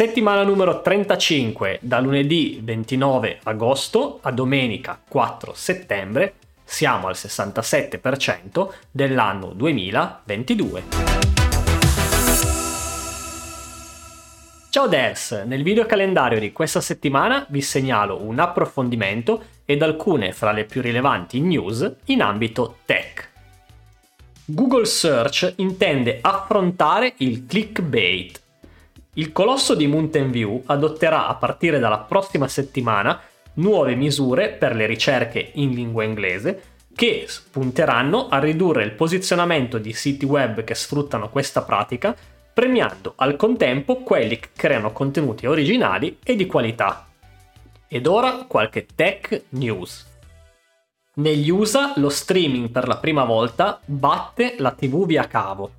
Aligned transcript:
Settimana 0.00 0.44
numero 0.44 0.80
35, 0.80 1.80
da 1.82 2.00
lunedì 2.00 2.58
29 2.64 3.40
agosto 3.42 4.18
a 4.22 4.30
domenica 4.30 4.98
4 5.06 5.52
settembre, 5.54 6.36
siamo 6.64 7.06
al 7.06 7.12
67% 7.14 8.72
dell'anno 8.90 9.48
2022. 9.48 10.82
Ciao 14.70 14.88
devs, 14.88 15.32
nel 15.44 15.62
video 15.62 15.84
calendario 15.84 16.38
di 16.38 16.50
questa 16.50 16.80
settimana 16.80 17.44
vi 17.50 17.60
segnalo 17.60 18.22
un 18.22 18.38
approfondimento 18.38 19.42
ed 19.66 19.82
alcune 19.82 20.32
fra 20.32 20.52
le 20.52 20.64
più 20.64 20.80
rilevanti 20.80 21.40
news 21.40 21.96
in 22.06 22.22
ambito 22.22 22.78
tech. 22.86 23.28
Google 24.46 24.86
Search 24.86 25.52
intende 25.56 26.20
affrontare 26.22 27.12
il 27.18 27.44
clickbait 27.44 28.48
il 29.14 29.32
colosso 29.32 29.74
di 29.74 29.88
Mountain 29.88 30.30
View 30.30 30.62
adotterà 30.66 31.26
a 31.26 31.34
partire 31.34 31.80
dalla 31.80 31.98
prossima 31.98 32.46
settimana 32.46 33.20
nuove 33.54 33.96
misure 33.96 34.50
per 34.50 34.76
le 34.76 34.86
ricerche 34.86 35.50
in 35.54 35.70
lingua 35.70 36.04
inglese 36.04 36.62
che 36.94 37.26
punteranno 37.50 38.28
a 38.28 38.38
ridurre 38.38 38.84
il 38.84 38.92
posizionamento 38.92 39.78
di 39.78 39.92
siti 39.92 40.24
web 40.24 40.62
che 40.62 40.74
sfruttano 40.74 41.28
questa 41.28 41.62
pratica, 41.62 42.14
premiando 42.52 43.14
al 43.16 43.34
contempo 43.36 43.96
quelli 43.96 44.38
che 44.38 44.50
creano 44.54 44.92
contenuti 44.92 45.46
originali 45.46 46.18
e 46.22 46.36
di 46.36 46.46
qualità. 46.46 47.06
Ed 47.88 48.06
ora 48.06 48.44
qualche 48.46 48.86
tech 48.94 49.44
news. 49.50 50.06
Negli 51.14 51.50
USA 51.50 51.94
lo 51.96 52.10
streaming 52.10 52.70
per 52.70 52.86
la 52.86 52.98
prima 52.98 53.24
volta 53.24 53.80
batte 53.84 54.54
la 54.58 54.70
TV 54.70 55.04
via 55.06 55.26
cavo 55.26 55.72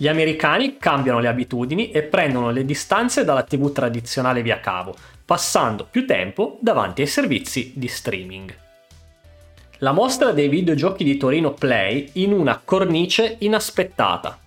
gli 0.00 0.06
americani 0.06 0.78
cambiano 0.78 1.18
le 1.18 1.26
abitudini 1.26 1.90
e 1.90 2.04
prendono 2.04 2.50
le 2.50 2.64
distanze 2.64 3.24
dalla 3.24 3.42
TV 3.42 3.72
tradizionale 3.72 4.42
via 4.42 4.60
cavo, 4.60 4.94
passando 5.24 5.88
più 5.90 6.06
tempo 6.06 6.56
davanti 6.60 7.00
ai 7.00 7.08
servizi 7.08 7.72
di 7.74 7.88
streaming. 7.88 8.56
La 9.78 9.90
mostra 9.90 10.30
dei 10.30 10.48
videogiochi 10.48 11.02
di 11.02 11.16
Torino 11.16 11.52
Play 11.52 12.10
in 12.14 12.32
una 12.32 12.60
cornice 12.64 13.38
inaspettata. 13.40 14.38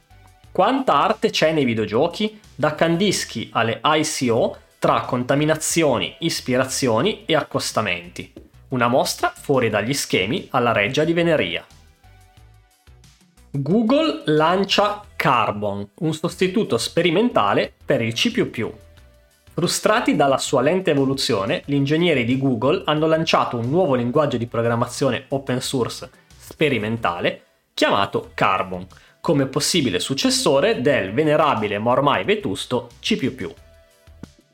Quanta 0.53 0.93
arte 0.93 1.31
c'è 1.31 1.51
nei 1.51 1.65
videogiochi, 1.65 2.39
da 2.55 2.73
Candischi 2.73 3.49
alle 3.51 3.81
ICO, 3.83 4.57
tra 4.79 5.01
contaminazioni, 5.01 6.15
ispirazioni 6.19 7.25
e 7.25 7.35
accostamenti. 7.35 8.31
Una 8.69 8.87
mostra 8.87 9.33
fuori 9.35 9.69
dagli 9.69 9.93
schemi 9.93 10.47
alla 10.51 10.71
reggia 10.71 11.03
di 11.03 11.11
Veneria. 11.11 11.65
Google 13.51 14.23
lancia 14.27 15.03
Carbon, 15.21 15.87
un 15.99 16.15
sostituto 16.15 16.79
sperimentale 16.79 17.71
per 17.85 18.01
il 18.01 18.11
C++. 18.13 18.33
Frustrati 19.53 20.15
dalla 20.15 20.39
sua 20.39 20.61
lenta 20.61 20.89
evoluzione, 20.89 21.61
gli 21.65 21.75
ingegneri 21.75 22.25
di 22.25 22.39
Google 22.39 22.81
hanno 22.85 23.05
lanciato 23.05 23.55
un 23.55 23.69
nuovo 23.69 23.93
linguaggio 23.93 24.37
di 24.37 24.47
programmazione 24.47 25.25
open 25.27 25.61
source 25.61 26.09
sperimentale 26.35 27.43
chiamato 27.75 28.31
Carbon, 28.33 28.87
come 29.19 29.45
possibile 29.45 29.99
successore 29.99 30.81
del 30.81 31.13
venerabile 31.13 31.77
ma 31.77 31.91
ormai 31.91 32.23
vetusto 32.23 32.89
C++. 32.99 33.19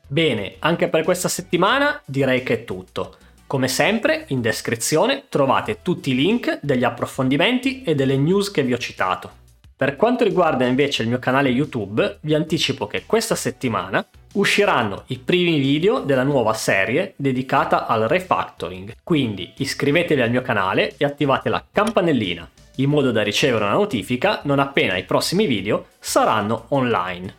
Bene, 0.06 0.56
anche 0.58 0.88
per 0.88 1.02
questa 1.02 1.28
settimana 1.30 1.98
direi 2.04 2.42
che 2.42 2.52
è 2.52 2.64
tutto. 2.64 3.16
Come 3.46 3.68
sempre, 3.68 4.26
in 4.28 4.42
descrizione 4.42 5.24
trovate 5.30 5.80
tutti 5.80 6.10
i 6.10 6.14
link 6.14 6.58
degli 6.60 6.84
approfondimenti 6.84 7.84
e 7.84 7.94
delle 7.94 8.18
news 8.18 8.50
che 8.50 8.62
vi 8.62 8.74
ho 8.74 8.78
citato. 8.78 9.46
Per 9.78 9.94
quanto 9.94 10.24
riguarda 10.24 10.66
invece 10.66 11.02
il 11.02 11.08
mio 11.08 11.20
canale 11.20 11.50
YouTube, 11.50 12.18
vi 12.22 12.34
anticipo 12.34 12.88
che 12.88 13.04
questa 13.06 13.36
settimana 13.36 14.04
usciranno 14.32 15.04
i 15.06 15.18
primi 15.20 15.60
video 15.60 16.00
della 16.00 16.24
nuova 16.24 16.52
serie 16.52 17.14
dedicata 17.14 17.86
al 17.86 18.08
refactoring. 18.08 18.94
Quindi 19.04 19.52
iscrivetevi 19.58 20.20
al 20.20 20.30
mio 20.30 20.42
canale 20.42 20.96
e 20.96 21.04
attivate 21.04 21.48
la 21.48 21.64
campanellina 21.70 22.50
in 22.78 22.90
modo 22.90 23.12
da 23.12 23.22
ricevere 23.22 23.66
una 23.66 23.74
notifica 23.74 24.40
non 24.44 24.58
appena 24.58 24.96
i 24.96 25.04
prossimi 25.04 25.46
video 25.46 25.86
saranno 26.00 26.66
online. 26.70 27.34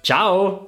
Ciao! 0.00 0.67